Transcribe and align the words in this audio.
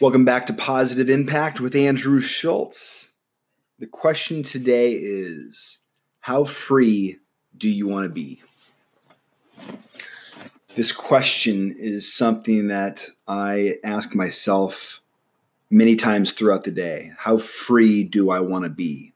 Welcome 0.00 0.24
back 0.24 0.46
to 0.46 0.54
Positive 0.54 1.10
Impact 1.10 1.60
with 1.60 1.76
Andrew 1.76 2.22
Schultz. 2.22 3.10
The 3.78 3.86
question 3.86 4.42
today 4.42 4.92
is 4.92 5.80
How 6.20 6.44
free 6.44 7.18
do 7.54 7.68
you 7.68 7.86
want 7.86 8.04
to 8.04 8.08
be? 8.08 8.42
This 10.74 10.90
question 10.90 11.74
is 11.76 12.10
something 12.10 12.68
that 12.68 13.08
I 13.28 13.74
ask 13.84 14.14
myself 14.14 15.02
many 15.68 15.96
times 15.96 16.32
throughout 16.32 16.64
the 16.64 16.70
day. 16.70 17.12
How 17.18 17.36
free 17.36 18.02
do 18.02 18.30
I 18.30 18.40
want 18.40 18.64
to 18.64 18.70
be? 18.70 19.12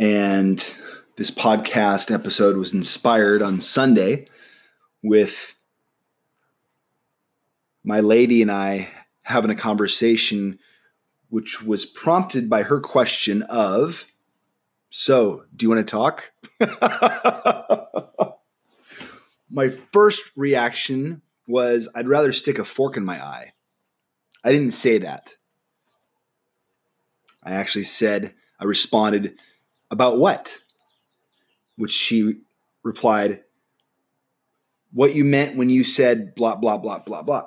And 0.00 0.56
this 1.16 1.30
podcast 1.30 2.10
episode 2.10 2.56
was 2.56 2.72
inspired 2.72 3.42
on 3.42 3.60
Sunday 3.60 4.28
with 5.02 5.54
my 7.84 8.00
lady 8.00 8.42
and 8.42 8.50
I 8.50 8.88
having 9.22 9.50
a 9.50 9.56
conversation, 9.56 10.58
which 11.28 11.62
was 11.62 11.86
prompted 11.86 12.50
by 12.50 12.62
her 12.62 12.80
question 12.80 13.42
of, 13.42 14.06
So, 14.90 15.44
do 15.54 15.64
you 15.64 15.70
want 15.70 15.86
to 15.86 15.90
talk? 15.90 16.32
my 19.50 19.68
first 19.68 20.30
reaction 20.36 21.22
was, 21.46 21.88
I'd 21.94 22.08
rather 22.08 22.32
stick 22.32 22.58
a 22.58 22.64
fork 22.64 22.96
in 22.96 23.04
my 23.04 23.22
eye. 23.22 23.52
I 24.44 24.52
didn't 24.52 24.72
say 24.72 24.98
that. 24.98 25.36
I 27.44 27.52
actually 27.52 27.84
said, 27.84 28.34
I 28.60 28.64
responded, 28.64 29.38
About 29.90 30.18
what? 30.18 30.58
Which 31.76 31.92
she 31.92 32.40
replied, 32.82 33.42
What 34.92 35.14
you 35.14 35.24
meant 35.24 35.56
when 35.56 35.70
you 35.70 35.84
said 35.84 36.34
blah, 36.34 36.56
blah, 36.56 36.78
blah, 36.78 36.98
blah, 36.98 37.22
blah. 37.22 37.46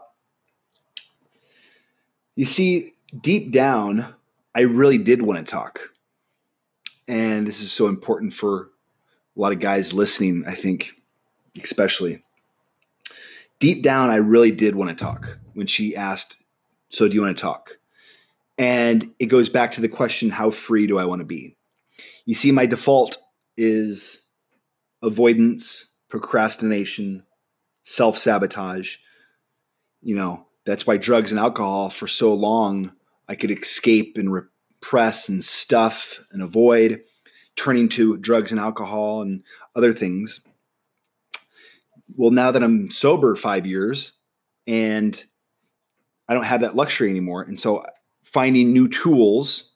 You 2.36 2.46
see, 2.46 2.94
deep 3.20 3.52
down, 3.52 4.14
I 4.54 4.62
really 4.62 4.98
did 4.98 5.22
want 5.22 5.46
to 5.46 5.50
talk. 5.50 5.92
And 7.08 7.48
this 7.48 7.62
is 7.62 7.72
so 7.72 7.88
important 7.88 8.34
for 8.34 8.70
a 9.36 9.40
lot 9.40 9.54
of 9.54 9.60
guys 9.60 9.94
listening, 9.94 10.44
I 10.48 10.54
think, 10.54 11.02
especially. 11.62 12.24
Deep 13.60 13.84
down, 13.84 14.10
I 14.10 14.18
really 14.18 14.52
did 14.52 14.76
want 14.76 14.98
to 14.98 15.04
talk 15.04 15.40
when 15.54 15.68
she 15.68 15.96
asked, 15.96 16.38
So, 16.90 17.08
do 17.08 17.16
you 17.16 17.22
want 17.22 17.38
to 17.38 17.42
talk? 17.42 17.78
And 18.58 19.14
it 19.20 19.28
goes 19.28 19.50
back 19.50 19.74
to 19.74 19.82
the 19.82 19.90
question, 19.90 20.30
How 20.30 20.52
free 20.52 20.88
do 20.88 20.98
I 20.98 21.06
want 21.06 21.22
to 21.22 21.26
be? 21.26 21.56
You 22.26 22.36
see, 22.36 22.52
my 22.52 22.66
default 22.66 23.18
is 23.56 24.28
avoidance, 25.02 25.90
procrastination, 26.10 27.24
self 27.84 28.18
sabotage, 28.18 28.98
you 30.02 30.16
know, 30.16 30.45
that's 30.66 30.88
why 30.88 30.98
drugs 30.98 31.32
and 31.32 31.40
alcohol 31.40 31.90
for 31.90 32.08
so 32.08 32.34
long 32.34 32.92
I 33.28 33.36
could 33.36 33.52
escape 33.52 34.18
and 34.18 34.32
repress 34.32 35.30
and 35.30 35.44
stuff 35.44 36.20
and 36.32 36.42
avoid 36.42 37.02
turning 37.56 37.88
to 37.90 38.18
drugs 38.18 38.52
and 38.52 38.60
alcohol 38.60 39.22
and 39.22 39.44
other 39.76 39.94
things. 39.94 40.42
Well, 42.16 42.32
now 42.32 42.52
that 42.52 42.64
I'm 42.64 42.90
sober 42.92 43.36
5 43.36 43.66
years 43.66 44.14
and 44.68 45.24
I 46.28 46.34
don't 46.34 46.44
have 46.44 46.62
that 46.62 46.76
luxury 46.76 47.10
anymore 47.10 47.44
and 47.44 47.60
so 47.60 47.84
finding 48.24 48.74
new 48.74 48.88
tools 48.88 49.72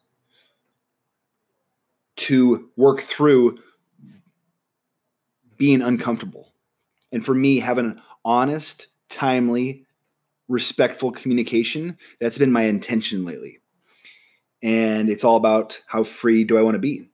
to 2.18 2.70
work 2.76 3.02
through 3.02 3.60
being 5.58 5.82
uncomfortable. 5.82 6.54
And 7.12 7.26
for 7.26 7.34
me 7.34 7.60
having 7.60 7.86
an 7.86 8.02
honest, 8.26 8.88
timely, 9.10 9.86
respectful 10.50 11.12
communication. 11.12 11.98
That's 12.20 12.38
been 12.38 12.52
my 12.52 12.64
intention 12.64 13.24
lately. 13.24 13.60
And 14.62 15.10
it's 15.10 15.24
all 15.24 15.38
about 15.38 15.82
how 15.88 16.04
free 16.04 16.44
do 16.44 16.58
I 16.58 16.64
want 16.64 16.76
to 16.76 16.80
be? 16.80 17.10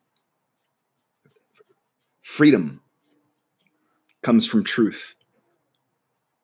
Freedom 2.21 2.81
comes 4.23 4.47
from 4.47 4.63
truth. 4.63 5.13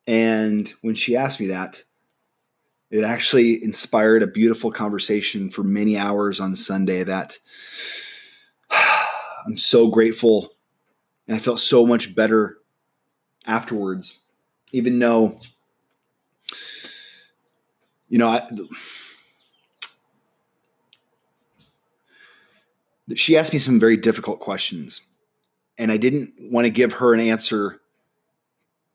And 0.06 0.72
when 0.82 0.94
she 0.94 1.16
asked 1.16 1.40
me 1.40 1.48
that, 1.48 1.82
it 2.90 3.04
actually 3.04 3.64
inspired 3.64 4.22
a 4.22 4.28
beautiful 4.28 4.70
conversation 4.70 5.48
for 5.50 5.64
many 5.64 5.96
hours 5.96 6.40
on 6.40 6.54
Sunday 6.54 7.02
that 7.02 7.38
I'm 8.70 9.56
so 9.56 9.88
grateful 9.88 10.52
and 11.26 11.36
I 11.36 11.40
felt 11.40 11.58
so 11.58 11.86
much 11.86 12.14
better 12.14 12.58
afterwards, 13.46 14.18
even 14.72 14.98
though 14.98 15.40
you 18.12 18.18
know, 18.18 18.28
I, 18.28 18.46
she 23.14 23.38
asked 23.38 23.54
me 23.54 23.58
some 23.58 23.80
very 23.80 23.96
difficult 23.96 24.38
questions, 24.38 25.00
and 25.78 25.90
I 25.90 25.96
didn't 25.96 26.34
want 26.38 26.66
to 26.66 26.70
give 26.70 26.92
her 26.92 27.14
an 27.14 27.20
answer 27.20 27.80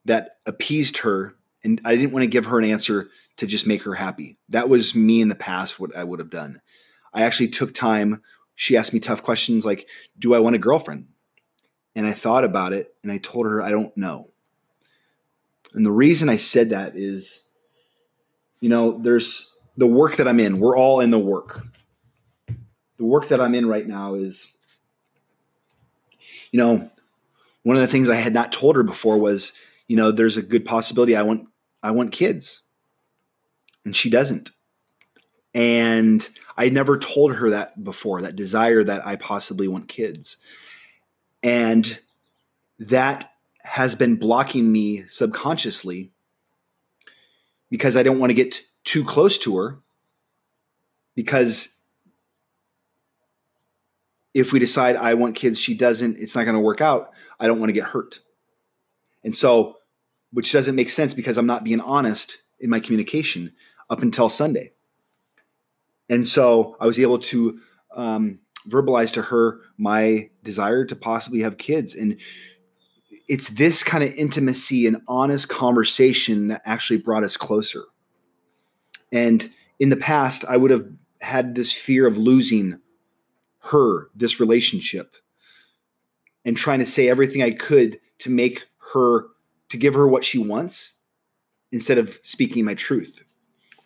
that 0.05 0.37
appeased 0.45 0.99
her, 0.99 1.35
and 1.63 1.81
I 1.83 1.95
didn't 1.95 2.11
want 2.11 2.21
to 2.21 2.27
give 2.27 2.45
her 2.45 2.59
an 2.59 2.65
answer 2.65 3.09
to 3.37 3.47
just 3.47 3.65
make 3.65 3.81
her 3.85 3.95
happy. 3.95 4.37
That 4.49 4.69
was 4.69 4.93
me 4.93 5.19
in 5.19 5.29
the 5.29 5.35
past, 5.35 5.79
what 5.79 5.95
I 5.95 6.03
would 6.03 6.19
have 6.19 6.29
done. 6.29 6.61
I 7.11 7.23
actually 7.23 7.47
took 7.47 7.73
time. 7.73 8.21
She 8.53 8.77
asked 8.77 8.93
me 8.93 8.99
tough 8.99 9.23
questions 9.23 9.65
like, 9.65 9.87
Do 10.19 10.35
I 10.35 10.39
want 10.39 10.55
a 10.55 10.59
girlfriend? 10.59 11.07
And 11.95 12.05
I 12.05 12.11
thought 12.11 12.43
about 12.43 12.71
it 12.71 12.93
and 13.01 13.11
I 13.11 13.17
told 13.17 13.47
her, 13.47 13.63
I 13.63 13.71
don't 13.71 13.97
know. 13.97 14.29
And 15.73 15.83
the 15.83 15.91
reason 15.91 16.29
I 16.29 16.37
said 16.37 16.69
that 16.69 16.95
is 16.95 17.46
you 18.59 18.69
know, 18.69 18.97
there's 18.97 19.59
the 19.77 19.87
work 19.87 20.17
that 20.17 20.27
I'm 20.27 20.39
in. 20.39 20.59
We're 20.59 20.77
all 20.77 20.99
in 20.99 21.11
the 21.11 21.19
work. 21.19 21.63
The 22.97 23.05
work 23.05 23.27
that 23.27 23.39
I'm 23.39 23.53
in 23.53 23.67
right 23.67 23.87
now 23.87 24.15
is, 24.15 24.57
you 26.51 26.57
know, 26.57 26.89
one 27.63 27.75
of 27.75 27.81
the 27.81 27.87
things 27.87 28.09
I 28.09 28.15
had 28.15 28.33
not 28.33 28.51
told 28.51 28.75
her 28.75 28.83
before 28.83 29.17
was, 29.17 29.53
you 29.87 29.95
know, 29.95 30.11
there's 30.11 30.37
a 30.37 30.41
good 30.41 30.65
possibility 30.65 31.15
I 31.15 31.21
want 31.21 31.47
I 31.83 31.91
want 31.91 32.11
kids. 32.11 32.63
And 33.85 33.95
she 33.95 34.09
doesn't. 34.09 34.51
And 35.53 36.27
I 36.57 36.69
never 36.69 36.97
told 36.97 37.35
her 37.35 37.51
that 37.51 37.83
before, 37.83 38.21
that 38.21 38.35
desire 38.35 38.83
that 38.83 39.05
I 39.05 39.15
possibly 39.15 39.67
want 39.67 39.87
kids. 39.87 40.37
And 41.43 41.99
that 42.79 43.31
has 43.63 43.95
been 43.95 44.15
blocking 44.15 44.71
me 44.71 45.03
subconsciously 45.07 46.11
because 47.69 47.95
I 47.95 48.03
don't 48.03 48.19
want 48.19 48.29
to 48.29 48.35
get 48.35 48.61
too 48.83 49.03
close 49.03 49.37
to 49.39 49.57
her 49.57 49.79
because 51.15 51.79
if 54.33 54.53
we 54.53 54.59
decide 54.59 54.95
I 54.95 55.15
want 55.15 55.35
kids, 55.35 55.59
she 55.59 55.75
doesn't, 55.75 56.17
it's 56.19 56.35
not 56.35 56.43
going 56.43 56.55
to 56.55 56.61
work 56.61 56.79
out. 56.79 57.11
I 57.39 57.47
don't 57.47 57.59
want 57.59 57.69
to 57.69 57.73
get 57.73 57.85
hurt. 57.85 58.19
And 59.23 59.35
so, 59.35 59.77
which 60.31 60.51
doesn't 60.51 60.75
make 60.75 60.89
sense 60.89 61.13
because 61.13 61.37
I'm 61.37 61.47
not 61.47 61.63
being 61.63 61.81
honest 61.81 62.37
in 62.59 62.69
my 62.69 62.79
communication 62.79 63.53
up 63.89 64.03
until 64.03 64.29
Sunday. 64.29 64.73
And 66.09 66.27
so 66.27 66.77
I 66.79 66.85
was 66.85 66.99
able 66.99 67.19
to 67.19 67.59
um, 67.95 68.39
verbalize 68.67 69.11
to 69.13 69.23
her 69.23 69.61
my 69.77 70.29
desire 70.43 70.85
to 70.85 70.95
possibly 70.95 71.41
have 71.41 71.57
kids. 71.57 71.95
And 71.95 72.19
it's 73.27 73.49
this 73.49 73.83
kind 73.83 74.03
of 74.03 74.13
intimacy 74.13 74.87
and 74.87 75.01
honest 75.07 75.49
conversation 75.49 76.47
that 76.47 76.61
actually 76.65 76.99
brought 76.99 77.23
us 77.23 77.35
closer. 77.35 77.83
And 79.11 79.49
in 79.79 79.89
the 79.89 79.97
past, 79.97 80.45
I 80.47 80.57
would 80.57 80.71
have 80.71 80.87
had 81.21 81.55
this 81.55 81.71
fear 81.71 82.07
of 82.07 82.17
losing 82.17 82.79
her, 83.71 84.09
this 84.15 84.39
relationship, 84.39 85.13
and 86.45 86.55
trying 86.55 86.79
to 86.79 86.85
say 86.85 87.09
everything 87.09 87.41
I 87.41 87.51
could 87.51 87.99
to 88.19 88.29
make 88.29 88.67
her, 88.93 89.27
to 89.69 89.77
give 89.77 89.93
her 89.93 90.07
what 90.07 90.23
she 90.23 90.37
wants 90.37 91.01
instead 91.71 91.97
of 91.97 92.19
speaking 92.23 92.63
my 92.63 92.73
truth, 92.73 93.23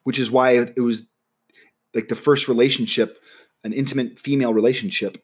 which 0.03 0.19
is 0.19 0.29
why 0.29 0.51
it 0.51 0.79
was 0.79 1.07
like 1.95 2.07
the 2.07 2.15
first 2.15 2.47
relationship, 2.47 3.19
an 3.63 3.73
intimate 3.73 4.19
female 4.19 4.53
relationship, 4.53 5.17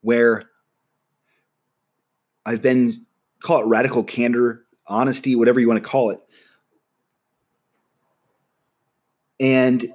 where 0.00 0.48
I've 2.46 2.62
been 2.62 3.06
call 3.42 3.62
it 3.62 3.66
radical 3.66 4.04
candor, 4.04 4.64
honesty, 4.86 5.34
whatever 5.34 5.60
you 5.60 5.68
want 5.68 5.82
to 5.82 5.88
call 5.88 6.10
it. 6.10 6.20
And 9.38 9.86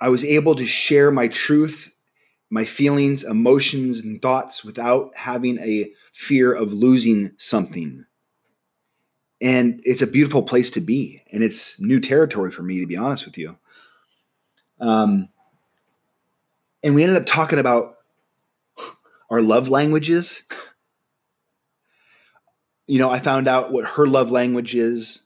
I 0.00 0.08
was 0.08 0.24
able 0.24 0.56
to 0.56 0.66
share 0.66 1.10
my 1.10 1.28
truth, 1.28 1.94
my 2.50 2.64
feelings, 2.64 3.22
emotions, 3.22 4.00
and 4.00 4.20
thoughts 4.20 4.64
without 4.64 5.14
having 5.16 5.58
a 5.60 5.92
fear 6.12 6.52
of 6.52 6.72
losing 6.72 7.30
something. 7.36 8.04
And 9.40 9.80
it's 9.84 10.02
a 10.02 10.06
beautiful 10.06 10.42
place 10.42 10.70
to 10.70 10.80
be. 10.80 11.22
And 11.32 11.42
it's 11.42 11.80
new 11.80 12.00
territory 12.00 12.50
for 12.50 12.62
me, 12.62 12.80
to 12.80 12.86
be 12.86 12.96
honest 12.96 13.24
with 13.24 13.38
you. 13.38 13.56
Um, 14.80 15.28
and 16.82 16.94
we 16.94 17.02
ended 17.02 17.16
up 17.16 17.26
talking 17.26 17.58
about 17.58 17.96
our 19.30 19.40
love 19.40 19.68
languages 19.68 20.42
you 22.86 22.98
know, 22.98 23.10
I 23.10 23.18
found 23.18 23.48
out 23.48 23.72
what 23.72 23.84
her 23.84 24.06
love 24.06 24.30
language 24.30 24.74
is, 24.74 25.22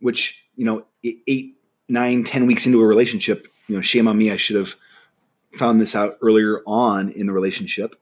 which, 0.00 0.46
you 0.56 0.64
know, 0.64 0.86
eight, 1.04 1.56
nine, 1.88 2.24
ten 2.24 2.46
weeks 2.46 2.66
into 2.66 2.82
a 2.82 2.86
relationship, 2.86 3.46
you 3.68 3.74
know, 3.74 3.80
shame 3.80 4.08
on 4.08 4.16
me. 4.16 4.30
I 4.30 4.36
should 4.36 4.56
have 4.56 4.74
found 5.54 5.80
this 5.80 5.94
out 5.94 6.16
earlier 6.22 6.62
on 6.66 7.10
in 7.10 7.26
the 7.26 7.32
relationship, 7.32 7.94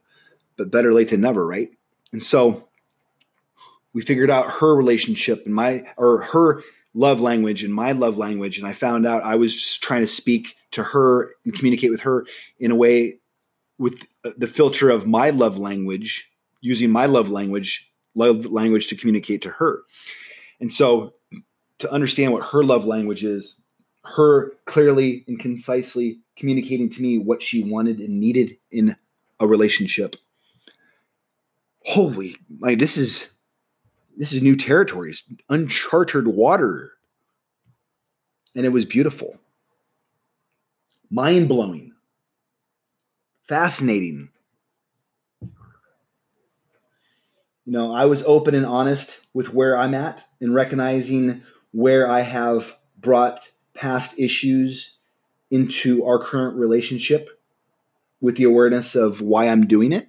but 0.56 0.70
better 0.70 0.92
late 0.92 1.10
than 1.10 1.20
never, 1.20 1.46
right? 1.46 1.70
And 2.12 2.22
so 2.22 2.68
we 3.92 4.02
figured 4.02 4.30
out 4.30 4.46
her 4.60 4.74
relationship 4.74 5.44
and 5.44 5.54
my, 5.54 5.82
or 5.96 6.22
her 6.22 6.62
love 6.94 7.20
language 7.20 7.64
and 7.64 7.74
my 7.74 7.92
love 7.92 8.16
language. 8.16 8.58
And 8.58 8.66
I 8.66 8.72
found 8.72 9.06
out 9.06 9.22
I 9.22 9.34
was 9.36 9.54
just 9.54 9.82
trying 9.82 10.02
to 10.02 10.06
speak 10.06 10.56
to 10.72 10.82
her 10.82 11.30
and 11.44 11.54
communicate 11.54 11.90
with 11.90 12.02
her 12.02 12.26
in 12.58 12.70
a 12.70 12.76
way 12.76 13.18
with 13.78 14.06
uh, 14.24 14.30
the 14.36 14.46
filter 14.46 14.90
of 14.90 15.06
my 15.06 15.30
love 15.30 15.58
language, 15.58 16.30
using 16.60 16.90
my 16.90 17.06
love 17.06 17.30
language, 17.30 17.91
love 18.14 18.46
language 18.46 18.88
to 18.88 18.96
communicate 18.96 19.42
to 19.42 19.50
her. 19.50 19.82
And 20.60 20.72
so 20.72 21.14
to 21.78 21.90
understand 21.90 22.32
what 22.32 22.44
her 22.44 22.62
love 22.62 22.84
language 22.84 23.24
is, 23.24 23.60
her 24.04 24.52
clearly 24.66 25.24
and 25.28 25.38
concisely 25.38 26.18
communicating 26.36 26.90
to 26.90 27.02
me 27.02 27.18
what 27.18 27.42
she 27.42 27.64
wanted 27.64 27.98
and 27.98 28.20
needed 28.20 28.56
in 28.70 28.96
a 29.40 29.46
relationship. 29.46 30.16
Holy, 31.84 32.36
like 32.60 32.78
this 32.78 32.96
is 32.96 33.32
this 34.16 34.32
is 34.32 34.42
new 34.42 34.56
territories, 34.56 35.22
uncharted 35.48 36.28
water. 36.28 36.92
And 38.54 38.66
it 38.66 38.68
was 38.68 38.84
beautiful. 38.84 39.38
Mind 41.10 41.48
blowing. 41.48 41.92
Fascinating. 43.48 44.28
You 47.64 47.72
know, 47.72 47.92
I 47.94 48.06
was 48.06 48.22
open 48.24 48.54
and 48.54 48.66
honest 48.66 49.26
with 49.34 49.54
where 49.54 49.76
I'm 49.76 49.94
at 49.94 50.24
and 50.40 50.54
recognizing 50.54 51.42
where 51.70 52.10
I 52.10 52.20
have 52.20 52.76
brought 52.98 53.50
past 53.72 54.18
issues 54.18 54.98
into 55.50 56.04
our 56.04 56.18
current 56.18 56.56
relationship 56.56 57.28
with 58.20 58.36
the 58.36 58.44
awareness 58.44 58.94
of 58.94 59.20
why 59.20 59.48
I'm 59.48 59.66
doing 59.66 59.92
it. 59.92 60.08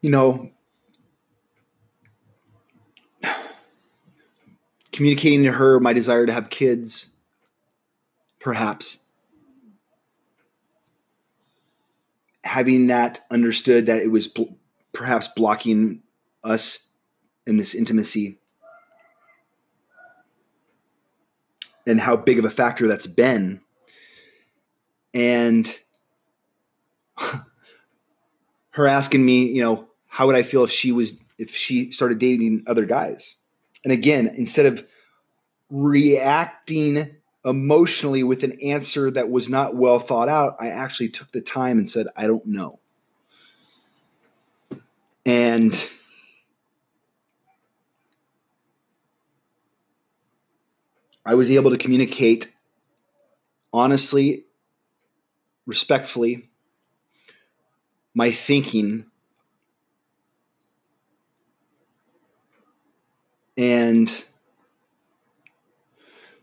You 0.00 0.10
know, 0.10 0.50
communicating 4.92 5.44
to 5.44 5.52
her 5.52 5.78
my 5.78 5.92
desire 5.92 6.26
to 6.26 6.32
have 6.32 6.48
kids, 6.48 7.08
perhaps. 8.40 9.01
Having 12.52 12.88
that 12.88 13.20
understood 13.30 13.86
that 13.86 14.02
it 14.02 14.10
was 14.10 14.28
bl- 14.28 14.52
perhaps 14.92 15.26
blocking 15.26 16.02
us 16.44 16.90
in 17.46 17.56
this 17.56 17.74
intimacy 17.74 18.36
and 21.86 21.98
how 21.98 22.14
big 22.14 22.38
of 22.38 22.44
a 22.44 22.50
factor 22.50 22.86
that's 22.86 23.06
been. 23.06 23.62
And 25.14 25.80
her 28.72 28.86
asking 28.86 29.24
me, 29.24 29.46
you 29.46 29.62
know, 29.62 29.88
how 30.08 30.26
would 30.26 30.36
I 30.36 30.42
feel 30.42 30.64
if 30.64 30.70
she 30.70 30.92
was 30.92 31.18
if 31.38 31.56
she 31.56 31.90
started 31.90 32.18
dating 32.18 32.64
other 32.66 32.84
guys? 32.84 33.36
And 33.82 33.94
again, 33.94 34.30
instead 34.36 34.66
of 34.66 34.86
reacting 35.70 37.16
emotionally 37.44 38.22
with 38.22 38.44
an 38.44 38.52
answer 38.62 39.10
that 39.10 39.30
was 39.30 39.48
not 39.48 39.74
well 39.74 39.98
thought 39.98 40.28
out, 40.28 40.56
I 40.60 40.68
actually 40.68 41.08
took 41.08 41.32
the 41.32 41.40
time 41.40 41.78
and 41.78 41.88
said, 41.88 42.06
I 42.16 42.26
don't 42.26 42.46
know. 42.46 42.78
And 45.26 45.90
I 51.24 51.34
was 51.34 51.50
able 51.50 51.70
to 51.70 51.78
communicate 51.78 52.52
honestly, 53.72 54.44
respectfully, 55.66 56.50
my 58.14 58.30
thinking. 58.30 59.06
And 63.56 64.24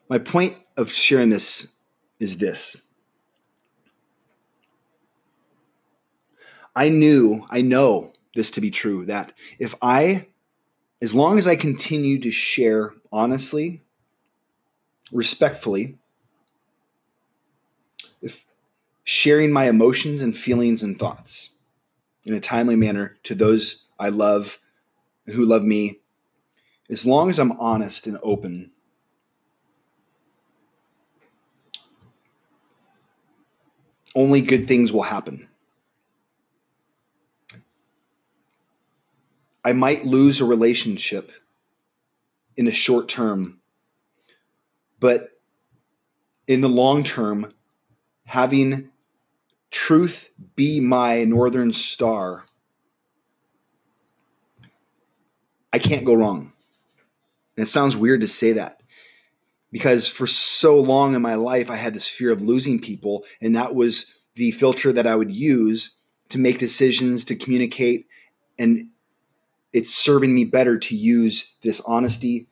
my 0.09 0.17
point 0.17 0.57
of 0.75 0.91
sharing 0.91 1.29
this 1.29 1.71
is 2.19 2.37
this. 2.37 2.81
I 6.75 6.89
knew, 6.89 7.45
I 7.49 7.61
know 7.61 8.13
this 8.35 8.51
to 8.51 8.61
be 8.61 8.71
true 8.71 9.05
that 9.05 9.33
if 9.59 9.75
I, 9.81 10.27
as 11.01 11.13
long 11.13 11.37
as 11.37 11.47
I 11.47 11.55
continue 11.55 12.19
to 12.19 12.31
share 12.31 12.93
honestly, 13.11 13.81
respectfully, 15.11 15.97
if 18.21 18.45
sharing 19.03 19.51
my 19.51 19.67
emotions 19.67 20.21
and 20.21 20.35
feelings 20.35 20.83
and 20.83 20.97
thoughts 20.97 21.51
in 22.25 22.33
a 22.33 22.39
timely 22.39 22.75
manner 22.75 23.17
to 23.23 23.35
those 23.35 23.85
I 23.99 24.09
love 24.09 24.59
who 25.27 25.45
love 25.45 25.63
me, 25.63 25.99
as 26.89 27.05
long 27.05 27.29
as 27.29 27.37
I'm 27.37 27.51
honest 27.53 28.07
and 28.07 28.17
open, 28.23 28.71
only 34.15 34.41
good 34.41 34.67
things 34.67 34.91
will 34.91 35.03
happen. 35.03 35.47
I 39.63 39.73
might 39.73 40.05
lose 40.05 40.41
a 40.41 40.45
relationship 40.45 41.31
in 42.57 42.65
the 42.65 42.71
short 42.71 43.07
term 43.07 43.59
but 44.99 45.29
in 46.47 46.61
the 46.61 46.69
long 46.69 47.03
term, 47.03 47.53
having 48.25 48.89
truth 49.71 50.31
be 50.55 50.79
my 50.79 51.23
northern 51.23 51.73
star, 51.73 52.45
I 55.71 55.79
can't 55.79 56.05
go 56.05 56.15
wrong. 56.15 56.51
And 57.55 57.63
it 57.63 57.69
sounds 57.69 57.95
weird 57.95 58.21
to 58.21 58.27
say 58.27 58.53
that 58.53 58.78
because 59.71 60.07
for 60.07 60.27
so 60.27 60.79
long 60.79 61.15
in 61.15 61.21
my 61.21 61.35
life, 61.35 61.69
I 61.69 61.75
had 61.75 61.93
this 61.93 62.07
fear 62.07 62.31
of 62.31 62.41
losing 62.41 62.79
people, 62.79 63.23
and 63.41 63.55
that 63.55 63.75
was 63.75 64.15
the 64.35 64.51
filter 64.51 64.91
that 64.93 65.07
I 65.07 65.15
would 65.15 65.31
use 65.31 65.97
to 66.29 66.37
make 66.37 66.59
decisions, 66.59 67.25
to 67.25 67.35
communicate, 67.35 68.07
and 68.57 68.89
it's 69.73 69.93
serving 69.93 70.33
me 70.33 70.45
better 70.45 70.77
to 70.79 70.95
use 70.95 71.55
this 71.63 71.81
honesty, 71.81 72.47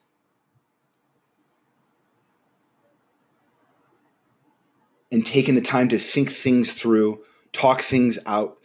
and 5.12 5.25
taking 5.25 5.56
the 5.56 5.62
time 5.62 5.89
to 5.89 5.98
think 5.98 6.32
things 6.32 6.72
through, 6.74 7.24
talk 7.53 7.82
things 7.82 8.20
out, 8.25 8.58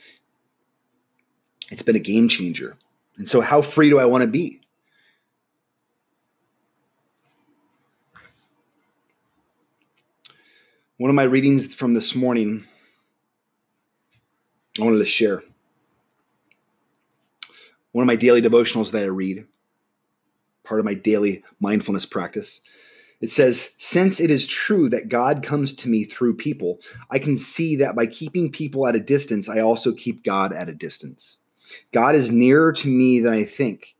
it's 1.71 1.83
been 1.83 1.97
a 1.97 2.01
game 2.01 2.29
changer. 2.29 2.77
And 3.17 3.29
so, 3.29 3.41
how 3.41 3.63
free 3.63 3.89
do 3.89 3.99
I 3.99 4.05
want 4.07 4.23
to 4.23 4.29
be? 4.29 4.62
One 11.03 11.11
of 11.11 11.17
my 11.17 11.25
readings 11.25 11.75
from 11.75 11.95
this 11.95 12.15
morning, 12.15 12.65
I 14.79 14.85
wanted 14.85 14.99
to 14.99 15.05
share. 15.05 15.43
One 17.91 18.05
of 18.05 18.07
my 18.07 18.15
daily 18.15 18.41
devotionals 18.41 18.93
that 18.93 19.03
I 19.03 19.09
read, 19.09 19.45
part 20.63 20.79
of 20.79 20.87
my 20.87 20.95
daily 20.95 21.43
mindfulness 21.59 22.07
practice, 22.07 22.61
it 23.21 23.31
says, 23.31 23.75
Since 23.81 24.21
it 24.21 24.31
is 24.31 24.47
true 24.47 24.89
that 24.91 25.09
God 25.09 25.43
comes 25.43 25.73
to 25.73 25.89
me 25.89 26.05
through 26.05 26.37
people, 26.37 26.79
I 27.11 27.19
can 27.19 27.37
see 27.37 27.75
that 27.75 27.97
by 27.97 28.07
keeping 28.07 28.53
people 28.53 28.87
at 28.87 28.95
a 28.95 29.01
distance, 29.01 29.49
I 29.49 29.59
also 29.59 29.91
keep 29.91 30.23
God 30.23 30.53
at 30.53 30.69
a 30.69 30.73
distance. 30.73 31.39
God 31.91 32.15
is 32.15 32.31
nearer 32.31 32.73
to 32.75 32.87
me 32.87 33.19
than 33.19 33.33
I 33.33 33.43
think, 33.43 33.97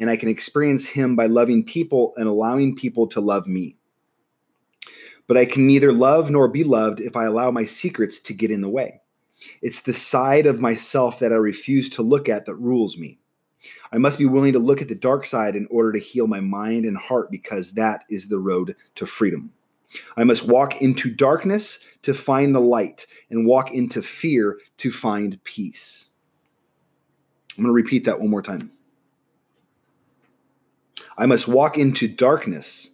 and 0.00 0.08
I 0.08 0.16
can 0.16 0.30
experience 0.30 0.86
Him 0.86 1.16
by 1.16 1.26
loving 1.26 1.64
people 1.64 2.14
and 2.16 2.26
allowing 2.26 2.76
people 2.76 3.08
to 3.08 3.20
love 3.20 3.46
me. 3.46 3.76
But 5.26 5.36
I 5.36 5.44
can 5.44 5.66
neither 5.66 5.92
love 5.92 6.30
nor 6.30 6.48
be 6.48 6.64
loved 6.64 7.00
if 7.00 7.16
I 7.16 7.24
allow 7.24 7.50
my 7.50 7.64
secrets 7.64 8.20
to 8.20 8.34
get 8.34 8.50
in 8.50 8.60
the 8.60 8.68
way. 8.68 9.00
It's 9.62 9.82
the 9.82 9.92
side 9.92 10.46
of 10.46 10.60
myself 10.60 11.18
that 11.18 11.32
I 11.32 11.36
refuse 11.36 11.88
to 11.90 12.02
look 12.02 12.28
at 12.28 12.46
that 12.46 12.54
rules 12.54 12.96
me. 12.96 13.18
I 13.92 13.98
must 13.98 14.18
be 14.18 14.26
willing 14.26 14.52
to 14.52 14.58
look 14.58 14.80
at 14.80 14.88
the 14.88 14.94
dark 14.94 15.26
side 15.26 15.56
in 15.56 15.66
order 15.70 15.92
to 15.92 15.98
heal 15.98 16.26
my 16.26 16.40
mind 16.40 16.84
and 16.84 16.96
heart 16.96 17.30
because 17.30 17.72
that 17.72 18.04
is 18.08 18.28
the 18.28 18.38
road 18.38 18.76
to 18.94 19.06
freedom. 19.06 19.52
I 20.16 20.24
must 20.24 20.48
walk 20.48 20.82
into 20.82 21.14
darkness 21.14 21.78
to 22.02 22.12
find 22.12 22.54
the 22.54 22.60
light 22.60 23.06
and 23.30 23.46
walk 23.46 23.72
into 23.72 24.02
fear 24.02 24.58
to 24.78 24.90
find 24.90 25.42
peace. 25.44 26.08
I'm 27.56 27.64
going 27.64 27.70
to 27.70 27.72
repeat 27.72 28.04
that 28.04 28.20
one 28.20 28.30
more 28.30 28.42
time. 28.42 28.70
I 31.18 31.26
must 31.26 31.48
walk 31.48 31.78
into 31.78 32.08
darkness 32.08 32.90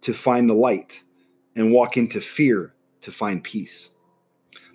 to 0.00 0.14
find 0.14 0.48
the 0.48 0.54
light 0.54 1.02
and 1.56 1.72
walk 1.72 1.96
into 1.96 2.20
fear 2.20 2.74
to 3.02 3.12
find 3.12 3.42
peace. 3.42 3.90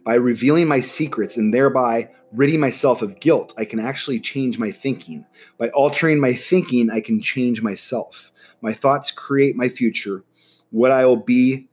By 0.05 0.15
revealing 0.15 0.67
my 0.67 0.81
secrets 0.81 1.35
and 1.35 1.51
thereby 1.51 2.11
ridding 2.31 2.59
myself 2.59 3.01
of 3.01 3.19
guilt, 3.19 3.55
I 3.57 3.65
can 3.65 3.79
actually 3.79 4.19
change 4.19 4.59
my 4.59 4.69
thinking. 4.69 5.25
By 5.57 5.69
altering 5.69 6.19
my 6.19 6.33
thinking, 6.33 6.91
I 6.91 7.01
can 7.01 7.21
change 7.21 7.63
myself. 7.63 8.31
My 8.61 8.71
thoughts 8.71 9.09
create 9.09 9.55
my 9.55 9.67
future. 9.67 10.23
What 10.69 10.91
I 10.91 11.07
will 11.07 11.17
be 11.17 11.69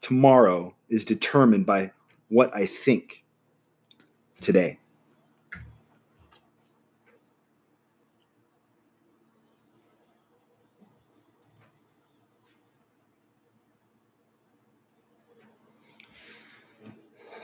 tomorrow 0.00 0.74
is 0.88 1.04
determined 1.04 1.66
by 1.66 1.92
what 2.28 2.52
I 2.54 2.66
think 2.66 3.24
today. 4.40 4.79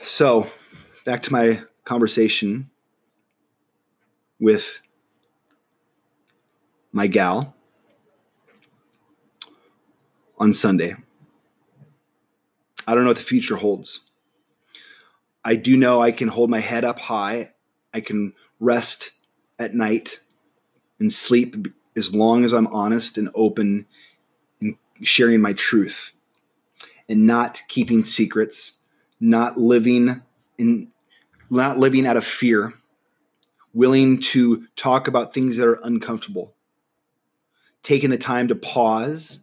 So, 0.09 0.47
back 1.05 1.23
to 1.23 1.33
my 1.33 1.63
conversation 1.85 2.71
with 4.39 4.81
my 6.93 7.09
gal 7.09 7.57
on 10.39 10.53
Sunday. 10.53 10.95
I 12.87 12.95
don't 12.95 13.03
know 13.03 13.11
what 13.11 13.17
the 13.17 13.23
future 13.25 13.57
holds. 13.57 14.09
I 15.45 15.57
do 15.57 15.77
know 15.77 16.01
I 16.01 16.13
can 16.13 16.29
hold 16.29 16.51
my 16.51 16.61
head 16.61 16.85
up 16.85 17.01
high. 17.01 17.51
I 17.93 18.01
can 18.01 18.33
rest 18.61 19.11
at 19.59 19.75
night 19.75 20.21
and 21.01 21.13
sleep 21.13 21.67
as 21.97 22.15
long 22.15 22.45
as 22.45 22.53
I'm 22.53 22.69
honest 22.69 23.19
and 23.19 23.29
open 23.35 23.87
and 24.61 24.77
sharing 25.03 25.41
my 25.41 25.53
truth 25.53 26.13
and 27.09 27.27
not 27.27 27.61
keeping 27.67 28.05
secrets, 28.05 28.76
not 29.21 29.57
living 29.57 30.23
in 30.59 30.93
not 31.49 31.79
living 31.79 32.07
out 32.07 32.17
of 32.17 32.25
fear, 32.25 32.75
willing 33.73 34.21
to 34.21 34.67
talk 34.77 35.07
about 35.07 35.33
things 35.33 35.57
that 35.57 35.67
are 35.67 35.81
uncomfortable, 35.85 36.55
taking 37.83 38.11
the 38.11 38.19
time 38.19 38.49
to 38.49 38.55
pause 38.55 39.41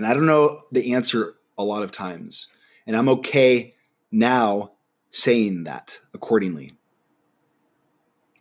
And 0.00 0.06
I 0.06 0.14
don't 0.14 0.24
know 0.24 0.62
the 0.72 0.94
answer 0.94 1.34
a 1.58 1.62
lot 1.62 1.82
of 1.82 1.92
times. 1.92 2.46
And 2.86 2.96
I'm 2.96 3.10
okay 3.10 3.74
now 4.10 4.72
saying 5.10 5.64
that 5.64 6.00
accordingly 6.14 6.72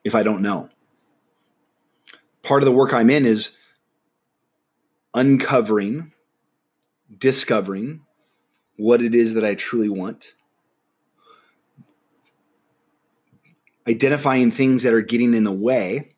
if 0.06 0.16
I 0.16 0.24
don't 0.24 0.42
know. 0.42 0.70
Part 2.44 2.64
of 2.64 2.66
the 2.66 2.72
work 2.72 2.94
I'm 2.94 3.10
in 3.10 3.26
is 3.26 3.58
uncovering, 5.14 6.12
discovering 7.18 8.02
what 8.78 9.02
it 9.02 9.14
is 9.14 9.34
that 9.34 9.44
I 9.44 9.56
truly 9.56 9.90
want, 9.90 10.34
identifying 13.88 14.52
things 14.52 14.84
that 14.84 14.94
are 14.94 15.02
getting 15.02 15.34
in 15.34 15.44
the 15.44 15.52
way, 15.52 16.14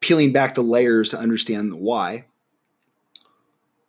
peeling 0.00 0.32
back 0.32 0.54
the 0.54 0.62
layers 0.62 1.10
to 1.10 1.18
understand 1.18 1.74
why 1.74 2.26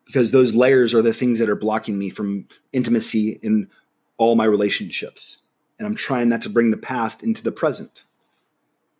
because 0.06 0.32
those 0.32 0.56
layers 0.56 0.94
are 0.94 1.02
the 1.02 1.14
things 1.14 1.40
that 1.40 1.50
are 1.50 1.56
blocking 1.56 1.98
me 1.98 2.10
from 2.10 2.48
intimacy 2.72 3.40
in 3.42 3.70
all 4.18 4.36
my 4.36 4.46
relationships. 4.46 5.40
And 5.78 5.88
I'm 5.88 5.96
trying 5.96 6.30
not 6.30 6.44
to 6.44 6.50
bring 6.50 6.72
the 6.72 6.78
past 6.78 7.24
into 7.24 7.44
the 7.44 7.52
present. 7.52 8.04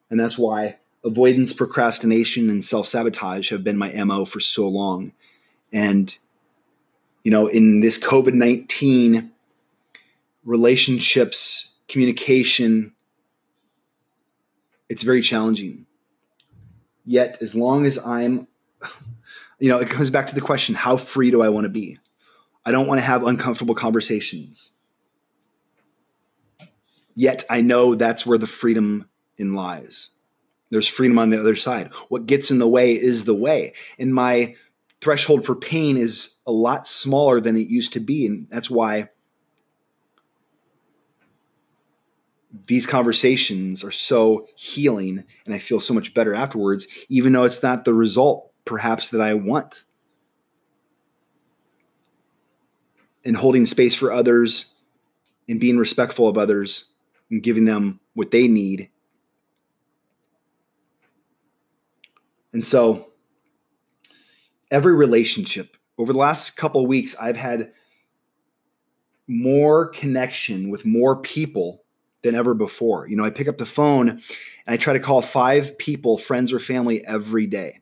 And 0.10 0.20
that's 0.20 0.38
why 0.38 0.80
avoidance, 1.06 1.54
procrastination, 1.54 2.50
and 2.50 2.66
self 2.66 2.88
sabotage 2.88 3.50
have 3.52 3.64
been 3.64 3.78
my 3.78 3.90
MO 4.04 4.26
for 4.26 4.40
so 4.40 4.68
long. 4.68 5.14
And, 5.72 6.18
you 7.24 7.32
know, 7.32 7.48
in 7.48 7.80
this 7.80 7.98
COVID 8.00 8.34
19 8.34 9.32
relationships, 10.44 11.76
communication, 11.88 12.94
it's 14.90 15.04
very 15.04 15.22
challenging. 15.22 15.86
Yet, 17.06 17.42
as 17.42 17.56
long 17.56 17.86
as 17.86 17.98
I'm 18.06 18.48
you 19.60 19.70
know, 19.70 19.80
it 19.80 19.90
comes 19.90 20.10
back 20.10 20.28
to 20.28 20.36
the 20.36 20.42
question 20.42 20.76
how 20.76 20.98
free 20.98 21.32
do 21.32 21.42
I 21.42 21.50
want 21.50 21.66
to 21.66 21.70
be? 21.70 21.98
I 22.66 22.72
don't 22.72 22.88
want 22.88 23.00
to 23.00 23.06
have 23.06 23.24
uncomfortable 23.24 23.76
conversations. 23.76 24.72
Yet 27.14 27.44
I 27.50 27.62
know 27.62 27.96
that's 27.96 28.26
where 28.26 28.38
the 28.38 28.48
freedom 28.48 29.08
in 29.38 29.54
lies. 29.54 30.10
There's 30.70 30.88
freedom 30.88 31.20
on 31.20 31.30
the 31.30 31.40
other 31.40 31.56
side. 31.56 31.94
What 32.10 32.26
gets 32.26 32.52
in 32.52 32.60
the 32.60 32.68
way 32.68 32.94
is 32.94 33.26
the 33.26 33.36
way. 33.36 33.74
And 34.00 34.14
my 34.14 34.56
threshold 35.02 35.46
for 35.46 35.56
pain 35.56 35.98
is 35.98 36.40
a 36.48 36.52
lot 36.52 36.88
smaller 36.88 37.40
than 37.40 37.56
it 37.58 37.68
used 37.68 37.94
to 37.94 38.00
be. 38.00 38.26
And 38.26 38.48
that's 38.50 38.70
why 38.70 39.10
these 42.68 42.86
conversations 42.86 43.84
are 43.84 43.92
so 43.92 44.48
healing 44.56 45.24
and 45.46 45.54
I 45.54 45.60
feel 45.60 45.80
so 45.80 45.94
much 45.94 46.14
better 46.14 46.34
afterwards, 46.34 46.88
even 47.10 47.34
though 47.34 47.44
it's 47.44 47.62
not 47.62 47.86
the 47.86 47.94
result 47.94 48.52
perhaps 48.64 49.10
that 49.10 49.22
I 49.22 49.34
want. 49.36 49.84
And 53.24 53.36
holding 53.36 53.66
space 53.66 53.96
for 53.96 54.12
others 54.12 54.74
and 55.48 55.60
being 55.60 55.78
respectful 55.78 56.28
of 56.28 56.38
others 56.38 56.86
and 57.30 57.42
giving 57.42 57.66
them 57.66 58.00
what 58.14 58.32
they 58.32 58.48
need. 58.48 58.90
And 62.56 62.64
so, 62.64 63.12
every 64.72 64.96
relationship 64.96 65.76
over 65.98 66.14
the 66.14 66.20
last 66.20 66.56
couple 66.56 66.88
weeks, 66.88 67.14
I've 67.20 67.36
had 67.36 67.74
more 69.28 69.88
connection 69.90 70.70
with 70.70 70.86
more 70.86 71.20
people 71.20 71.84
than 72.22 72.34
ever 72.34 72.54
before. 72.54 73.10
You 73.10 73.18
know, 73.18 73.26
I 73.26 73.30
pick 73.30 73.50
up 73.50 73.58
the 73.58 73.66
phone 73.66 74.08
and 74.08 74.22
I 74.68 74.78
try 74.78 74.94
to 74.94 75.02
call 75.02 75.22
five 75.22 75.78
people, 75.78 76.18
friends 76.18 76.54
or 76.54 76.60
family, 76.60 77.06
every 77.06 77.46
day. 77.46 77.82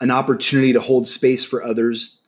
an 0.00 0.10
opportunity 0.10 0.72
to 0.72 0.80
hold 0.80 1.06
space 1.06 1.44
for 1.44 1.62
others 1.62 2.22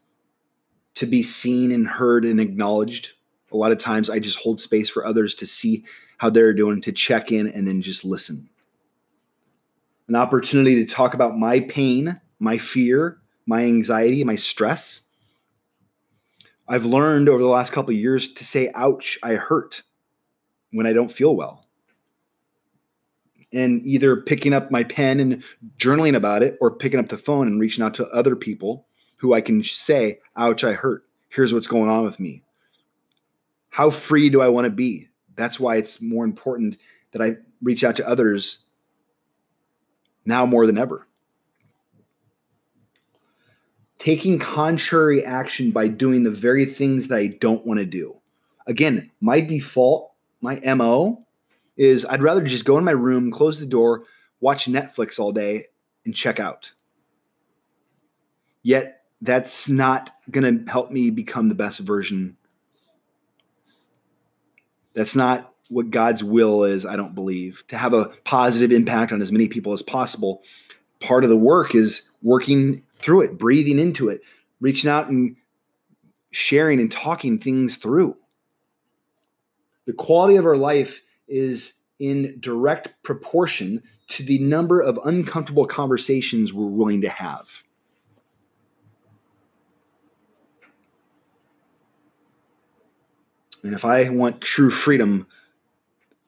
to 0.94 1.06
be 1.06 1.22
seen 1.22 1.72
and 1.72 1.88
heard 1.88 2.26
and 2.26 2.38
acknowledged. 2.38 3.14
A 3.54 3.56
lot 3.56 3.72
of 3.72 3.78
times 3.78 4.10
I 4.10 4.18
just 4.18 4.38
hold 4.38 4.60
space 4.60 4.90
for 4.90 5.06
others 5.06 5.34
to 5.36 5.46
see 5.46 5.84
how 6.18 6.28
they're 6.28 6.52
doing, 6.52 6.82
to 6.82 6.92
check 6.92 7.32
in 7.32 7.46
and 7.48 7.66
then 7.66 7.80
just 7.80 8.04
listen. 8.04 8.48
An 10.08 10.16
opportunity 10.16 10.84
to 10.84 10.94
talk 10.94 11.14
about 11.14 11.38
my 11.38 11.60
pain, 11.60 12.20
my 12.38 12.58
fear, 12.58 13.18
my 13.46 13.62
anxiety, 13.62 14.24
my 14.24 14.36
stress. 14.36 15.02
I've 16.68 16.84
learned 16.84 17.28
over 17.28 17.42
the 17.42 17.48
last 17.48 17.72
couple 17.72 17.94
years 17.94 18.32
to 18.34 18.44
say, 18.44 18.70
ouch, 18.74 19.18
I 19.22 19.34
hurt 19.34 19.82
when 20.72 20.86
I 20.86 20.92
don't 20.92 21.12
feel 21.12 21.36
well 21.36 21.64
and 23.52 23.86
either 23.86 24.16
picking 24.16 24.52
up 24.52 24.70
my 24.70 24.82
pen 24.82 25.20
and 25.20 25.42
journaling 25.78 26.16
about 26.16 26.42
it 26.42 26.58
or 26.60 26.76
picking 26.76 26.98
up 26.98 27.08
the 27.08 27.16
phone 27.16 27.46
and 27.46 27.60
reaching 27.60 27.84
out 27.84 27.94
to 27.94 28.06
other 28.08 28.34
people 28.34 28.86
who 29.16 29.32
I 29.32 29.40
can 29.40 29.62
say, 29.62 30.18
ouch, 30.36 30.64
I 30.64 30.72
hurt. 30.72 31.04
Here's 31.28 31.52
what's 31.52 31.68
going 31.68 31.88
on 31.88 32.04
with 32.04 32.18
me. 32.18 32.42
How 33.74 33.90
free 33.90 34.30
do 34.30 34.40
I 34.40 34.46
want 34.50 34.66
to 34.66 34.70
be? 34.70 35.08
That's 35.34 35.58
why 35.58 35.78
it's 35.78 36.00
more 36.00 36.24
important 36.24 36.76
that 37.10 37.20
I 37.20 37.38
reach 37.60 37.82
out 37.82 37.96
to 37.96 38.08
others 38.08 38.58
now 40.24 40.46
more 40.46 40.64
than 40.64 40.78
ever. 40.78 41.08
Taking 43.98 44.38
contrary 44.38 45.24
action 45.24 45.72
by 45.72 45.88
doing 45.88 46.22
the 46.22 46.30
very 46.30 46.66
things 46.66 47.08
that 47.08 47.18
I 47.18 47.26
don't 47.26 47.66
want 47.66 47.80
to 47.80 47.84
do. 47.84 48.20
Again, 48.68 49.10
my 49.20 49.40
default, 49.40 50.12
my 50.40 50.60
MO 50.76 51.26
is 51.76 52.06
I'd 52.06 52.22
rather 52.22 52.44
just 52.44 52.64
go 52.64 52.78
in 52.78 52.84
my 52.84 52.92
room, 52.92 53.32
close 53.32 53.58
the 53.58 53.66
door, 53.66 54.04
watch 54.38 54.66
Netflix 54.66 55.18
all 55.18 55.32
day, 55.32 55.64
and 56.04 56.14
check 56.14 56.38
out. 56.38 56.72
Yet 58.62 59.00
that's 59.20 59.68
not 59.68 60.10
going 60.30 60.64
to 60.64 60.70
help 60.70 60.92
me 60.92 61.10
become 61.10 61.48
the 61.48 61.56
best 61.56 61.80
version. 61.80 62.36
That's 64.94 65.14
not 65.14 65.52
what 65.68 65.90
God's 65.90 66.22
will 66.22 66.64
is, 66.64 66.86
I 66.86 66.96
don't 66.96 67.14
believe. 67.14 67.64
To 67.68 67.76
have 67.76 67.92
a 67.94 68.06
positive 68.24 68.72
impact 68.72 69.12
on 69.12 69.20
as 69.20 69.32
many 69.32 69.48
people 69.48 69.72
as 69.72 69.82
possible, 69.82 70.42
part 71.00 71.24
of 71.24 71.30
the 71.30 71.36
work 71.36 71.74
is 71.74 72.02
working 72.22 72.82
through 72.96 73.22
it, 73.22 73.38
breathing 73.38 73.78
into 73.78 74.08
it, 74.08 74.22
reaching 74.60 74.90
out 74.90 75.08
and 75.08 75.36
sharing 76.30 76.80
and 76.80 76.90
talking 76.90 77.38
things 77.38 77.76
through. 77.76 78.16
The 79.86 79.92
quality 79.92 80.36
of 80.36 80.46
our 80.46 80.56
life 80.56 81.02
is 81.28 81.80
in 81.98 82.36
direct 82.40 83.02
proportion 83.02 83.82
to 84.08 84.22
the 84.22 84.38
number 84.38 84.80
of 84.80 84.98
uncomfortable 85.04 85.66
conversations 85.66 86.52
we're 86.52 86.66
willing 86.66 87.02
to 87.02 87.08
have. 87.08 87.62
And 93.64 93.74
if 93.74 93.84
I 93.84 94.10
want 94.10 94.40
true 94.40 94.70
freedom, 94.70 95.26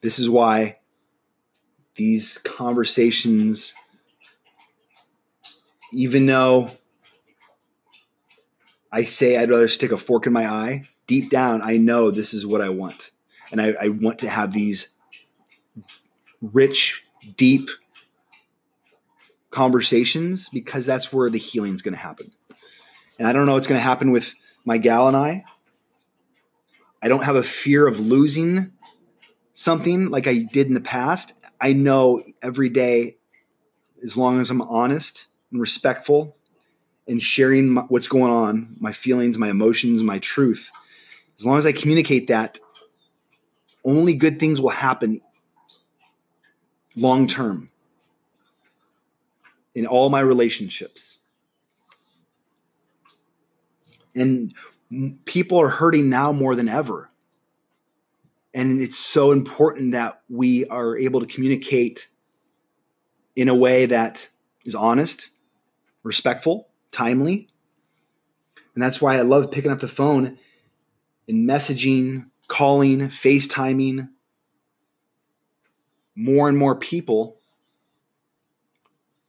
This 0.01 0.19
is 0.19 0.31
why 0.31 0.79
these 1.97 2.39
conversations, 2.39 3.75
even 5.93 6.27
though 6.27 6.71
I 8.93 9.03
say 9.03 9.37
I'd 9.37 9.51
rather 9.51 9.69
stick 9.69 9.91
a 9.93 9.97
fork 9.97 10.27
in 10.27 10.33
my 10.33 10.47
eye, 10.47 10.89
deep 11.07 11.29
down, 11.29 11.61
I 11.61 11.77
know 11.77 12.11
this 12.11 12.35
is 12.35 12.47
what 12.47 12.61
I 12.61 12.69
want. 12.69 13.11
And 13.51 13.61
I, 13.61 13.75
I 13.81 13.89
want 13.89 14.21
to 14.21 14.29
have 14.29 14.53
these 14.53 14.95
rich, 16.41 17.05
deep 17.37 17.69
conversations 19.51 20.49
because 20.51 20.87
that's 20.87 21.13
where 21.13 21.31
the 21.31 21.39
healing 21.39 21.75
is 21.75 21.83
going 21.83 21.95
to 21.95 22.01
happen. 22.01 22.33
And 23.19 23.27
I 23.27 23.33
don't 23.33 23.47
know 23.47 23.55
what's 23.55 23.67
going 23.67 23.81
to 23.81 23.85
happen 23.85 24.11
with 24.13 24.35
my 24.65 24.79
gal 24.79 25.09
and 25.09 25.17
I. 25.17 25.45
I 27.07 27.09
don't 27.09 27.23
have 27.23 27.37
a 27.37 27.43
fear 27.45 27.87
of 27.87 28.01
losing 28.01 28.73
something 29.55 30.11
like 30.11 30.27
I 30.27 30.39
did 30.39 30.67
in 30.67 30.75
the 30.75 30.81
past. 30.81 31.35
I 31.61 31.73
know 31.73 32.25
every 32.43 32.69
day, 32.69 33.15
as 34.03 34.17
long 34.17 34.41
as 34.41 34.51
I'm 34.51 34.61
honest 34.61 35.29
and 35.53 35.61
respectful 35.61 36.37
and 37.07 37.23
sharing 37.23 37.69
my, 37.69 37.83
what's 37.83 38.09
going 38.09 38.33
on, 38.33 38.75
my 38.81 38.91
feelings, 38.91 39.39
my 39.39 39.51
emotions, 39.51 40.03
my 40.03 40.19
truth, 40.19 40.73
as 41.39 41.47
long 41.47 41.59
as 41.59 41.65
I 41.65 41.71
communicate 41.71 42.27
that, 42.27 42.59
only 43.85 44.13
good 44.13 44.41
things 44.41 44.61
will 44.61 44.71
happen 44.71 45.21
long 46.97 47.29
term 47.29 47.71
in 49.77 49.87
all 49.87 50.09
my 50.09 50.19
relationships. 50.19 51.19
And 54.17 54.53
people 55.25 55.61
are 55.61 55.69
hurting 55.69 56.09
now 56.09 56.33
more 56.33 56.55
than 56.55 56.69
ever. 56.69 57.11
And 58.55 58.81
it's 58.81 58.99
so 58.99 59.33
important 59.33 59.93
that 59.93 60.23
we 60.29 60.67
are 60.67 60.97
able 60.97 61.21
to 61.21 61.27
communicate 61.27 62.09
in 63.35 63.49
a 63.49 63.55
way 63.55 63.87
that 63.87 64.29
is 64.65 64.75
honest, 64.75 65.29
respectful, 66.03 66.69
timely. 66.91 67.49
And 68.75 68.83
that's 68.83 69.01
why 69.01 69.17
I 69.17 69.23
love 69.23 69.51
picking 69.51 69.71
up 69.71 69.81
the 69.81 69.89
phone 69.89 70.39
and 71.29 71.49
messaging, 71.49 72.31
calling, 72.49 73.01
FaceTiming 73.01 74.09
more 76.17 76.49
and 76.49 76.57
more 76.57 76.75
people. 76.75 77.39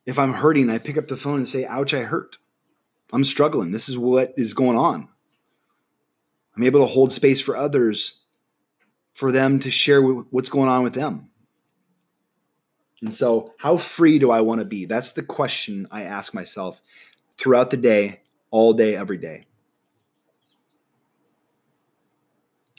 If 0.06 0.18
I'm 0.18 0.34
hurting, 0.34 0.70
I 0.70 0.78
pick 0.78 0.98
up 0.98 1.10
the 1.10 1.18
phone 1.18 1.40
and 1.40 1.48
say, 1.48 1.66
Ouch, 1.66 1.94
I 1.94 2.04
hurt. 2.04 2.38
I'm 3.12 3.26
struggling. 3.26 3.72
This 3.72 3.90
is 3.90 3.98
what 3.98 4.34
is 4.38 4.54
going 4.54 4.78
on. 4.78 5.10
I'm 6.58 6.64
able 6.64 6.80
to 6.80 6.88
hold 6.88 7.12
space 7.12 7.40
for 7.40 7.56
others 7.56 8.22
for 9.14 9.32
them 9.32 9.60
to 9.60 9.70
share 9.70 10.02
what's 10.02 10.50
going 10.50 10.70
on 10.70 10.84
with 10.84 10.94
them. 10.94 11.30
And 13.02 13.14
so, 13.14 13.54
how 13.60 13.78
free 13.78 14.18
do 14.18 14.32
I 14.32 14.42
want 14.42 14.60
to 14.60 14.66
be? 14.66 14.86
That's 14.86 15.12
the 15.12 15.22
question 15.22 15.88
I 15.92 16.04
ask 16.04 16.34
myself 16.34 16.82
throughout 17.38 17.70
the 17.70 17.78
day, 17.78 18.22
all 18.50 18.74
day, 18.74 18.96
every 18.96 19.20
day. 19.20 19.46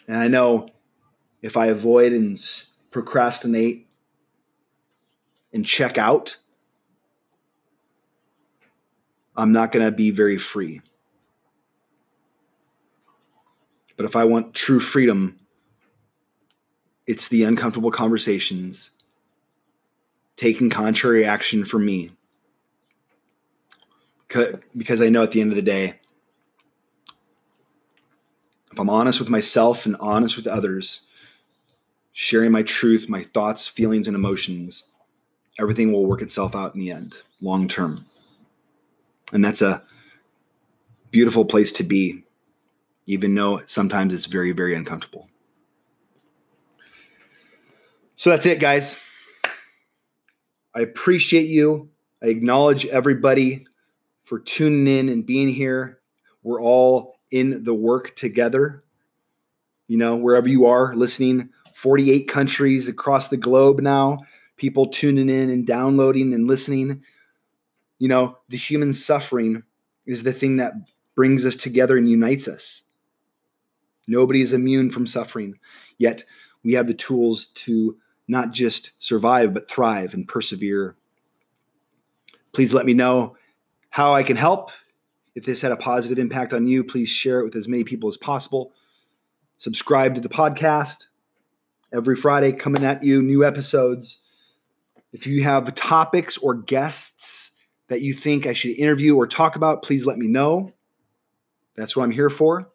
And 0.08 0.16
I 0.16 0.26
know 0.26 0.68
if 1.40 1.56
I 1.56 1.66
avoid 1.66 2.12
and 2.12 2.36
procrastinate 2.90 3.86
and 5.52 5.64
check 5.64 5.98
out, 5.98 6.38
I'm 9.36 9.52
not 9.52 9.70
going 9.70 9.86
to 9.86 9.92
be 9.92 10.10
very 10.10 10.36
free. 10.36 10.80
But 13.98 14.06
if 14.06 14.16
I 14.16 14.24
want 14.24 14.54
true 14.54 14.80
freedom, 14.80 15.38
it's 17.06 17.28
the 17.28 17.42
uncomfortable 17.42 17.90
conversations, 17.90 18.92
taking 20.36 20.70
contrary 20.70 21.26
action 21.26 21.64
for 21.64 21.78
me. 21.78 22.12
Because 24.74 25.02
I 25.02 25.08
know 25.08 25.22
at 25.22 25.32
the 25.32 25.40
end 25.40 25.50
of 25.50 25.56
the 25.56 25.62
day, 25.62 25.94
if 28.70 28.78
I'm 28.78 28.88
honest 28.88 29.18
with 29.18 29.28
myself 29.28 29.84
and 29.84 29.96
honest 29.98 30.36
with 30.36 30.46
others, 30.46 31.00
sharing 32.12 32.52
my 32.52 32.62
truth, 32.62 33.08
my 33.08 33.24
thoughts, 33.24 33.66
feelings, 33.66 34.06
and 34.06 34.14
emotions, 34.14 34.84
everything 35.58 35.92
will 35.92 36.06
work 36.06 36.22
itself 36.22 36.54
out 36.54 36.72
in 36.72 36.78
the 36.80 36.92
end, 36.92 37.16
long 37.40 37.66
term. 37.66 38.06
And 39.32 39.44
that's 39.44 39.62
a 39.62 39.82
beautiful 41.10 41.44
place 41.44 41.72
to 41.72 41.82
be, 41.82 42.22
even 43.08 43.34
though 43.34 43.62
sometimes 43.64 44.12
it's 44.12 44.26
very, 44.26 44.52
very 44.52 44.74
uncomfortable. 44.74 45.30
So 48.16 48.28
that's 48.28 48.44
it, 48.44 48.60
guys. 48.60 48.98
I 50.74 50.80
appreciate 50.80 51.48
you. 51.48 51.88
I 52.22 52.26
acknowledge 52.26 52.84
everybody 52.84 53.66
for 54.24 54.38
tuning 54.38 54.86
in 54.86 55.08
and 55.08 55.24
being 55.24 55.48
here. 55.48 56.00
We're 56.42 56.60
all 56.60 57.18
in 57.32 57.64
the 57.64 57.72
work 57.72 58.14
together. 58.14 58.84
You 59.86 59.96
know, 59.96 60.14
wherever 60.14 60.48
you 60.48 60.66
are 60.66 60.94
listening, 60.94 61.48
48 61.72 62.28
countries 62.28 62.88
across 62.88 63.28
the 63.28 63.38
globe 63.38 63.80
now, 63.80 64.18
people 64.58 64.84
tuning 64.84 65.30
in 65.30 65.48
and 65.48 65.66
downloading 65.66 66.34
and 66.34 66.46
listening. 66.46 67.02
You 67.98 68.08
know, 68.08 68.36
the 68.50 68.58
human 68.58 68.92
suffering 68.92 69.62
is 70.04 70.24
the 70.24 70.32
thing 70.34 70.58
that 70.58 70.74
brings 71.14 71.46
us 71.46 71.56
together 71.56 71.96
and 71.96 72.10
unites 72.10 72.46
us. 72.46 72.82
Nobody 74.08 74.40
is 74.40 74.54
immune 74.54 74.90
from 74.90 75.06
suffering, 75.06 75.58
yet 75.98 76.24
we 76.64 76.72
have 76.72 76.86
the 76.86 76.94
tools 76.94 77.46
to 77.46 77.98
not 78.26 78.52
just 78.52 78.92
survive, 78.98 79.52
but 79.52 79.70
thrive 79.70 80.14
and 80.14 80.26
persevere. 80.26 80.96
Please 82.52 82.72
let 82.72 82.86
me 82.86 82.94
know 82.94 83.36
how 83.90 84.14
I 84.14 84.22
can 84.22 84.36
help. 84.36 84.70
If 85.34 85.44
this 85.44 85.60
had 85.60 85.72
a 85.72 85.76
positive 85.76 86.18
impact 86.18 86.54
on 86.54 86.66
you, 86.66 86.82
please 86.82 87.10
share 87.10 87.40
it 87.40 87.44
with 87.44 87.54
as 87.54 87.68
many 87.68 87.84
people 87.84 88.08
as 88.08 88.16
possible. 88.16 88.72
Subscribe 89.58 90.14
to 90.14 90.20
the 90.20 90.28
podcast. 90.28 91.06
Every 91.92 92.16
Friday, 92.16 92.52
coming 92.52 92.84
at 92.84 93.02
you, 93.02 93.22
new 93.22 93.44
episodes. 93.44 94.20
If 95.12 95.26
you 95.26 95.42
have 95.42 95.74
topics 95.74 96.38
or 96.38 96.54
guests 96.54 97.52
that 97.88 98.00
you 98.00 98.14
think 98.14 98.46
I 98.46 98.52
should 98.54 98.78
interview 98.78 99.16
or 99.16 99.26
talk 99.26 99.56
about, 99.56 99.82
please 99.82 100.06
let 100.06 100.18
me 100.18 100.28
know. 100.28 100.72
That's 101.76 101.94
what 101.94 102.04
I'm 102.04 102.10
here 102.10 102.30
for 102.30 102.70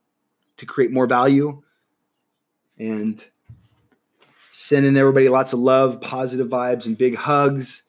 to 0.57 0.65
create 0.65 0.91
more 0.91 1.07
value 1.07 1.61
and 2.77 3.25
sending 4.51 4.97
everybody 4.97 5.29
lots 5.29 5.53
of 5.53 5.59
love, 5.59 5.99
positive 6.01 6.47
vibes, 6.47 6.85
and 6.85 6.97
big 6.97 7.15
hugs. 7.15 7.83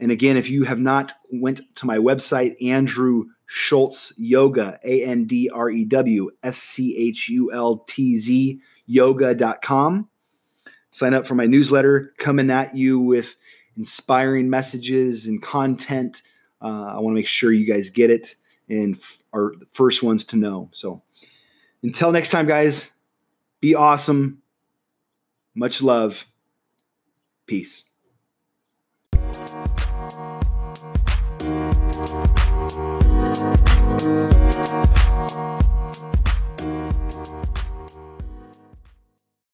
And 0.00 0.10
again, 0.10 0.36
if 0.36 0.50
you 0.50 0.64
have 0.64 0.78
not 0.78 1.12
went 1.32 1.60
to 1.76 1.86
my 1.86 1.98
website, 1.98 2.62
Andrew 2.62 3.24
Schultz 3.46 4.12
Yoga, 4.16 4.78
A 4.84 5.04
N 5.04 5.24
D 5.24 5.50
R 5.52 5.70
E 5.70 5.84
W 5.84 6.30
S 6.42 6.58
C 6.58 6.96
H 6.96 7.28
U 7.28 7.52
L 7.52 7.78
T 7.86 8.18
Z 8.18 8.60
yoga.com. 8.86 10.08
Sign 10.90 11.14
up 11.14 11.26
for 11.26 11.34
my 11.34 11.46
newsletter 11.46 12.12
coming 12.18 12.50
at 12.50 12.74
you 12.74 13.00
with 13.00 13.36
inspiring 13.76 14.48
messages 14.48 15.26
and 15.26 15.42
content. 15.42 16.22
Uh, 16.62 16.94
I 16.94 17.00
want 17.00 17.14
to 17.14 17.14
make 17.14 17.26
sure 17.26 17.52
you 17.52 17.66
guys 17.66 17.90
get 17.90 18.10
it 18.10 18.36
and 18.68 18.94
f- 18.94 19.22
are 19.32 19.54
the 19.58 19.66
first 19.72 20.02
ones 20.02 20.24
to 20.26 20.36
know. 20.36 20.68
So 20.72 21.02
until 21.84 22.10
next 22.12 22.30
time, 22.30 22.46
guys, 22.46 22.90
be 23.60 23.74
awesome. 23.74 24.40
Much 25.54 25.82
love. 25.82 26.24
Peace. 27.46 27.84